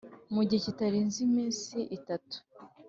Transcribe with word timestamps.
Mu 0.33 0.41
gihe 0.47 0.61
kitarenze 0.65 1.17
iminsi 1.27 1.77
itatu 1.97 2.35